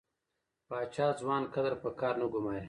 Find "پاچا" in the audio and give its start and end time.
0.67-1.07